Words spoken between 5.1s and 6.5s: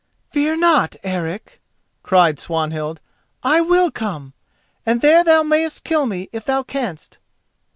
thou mayst kill me, if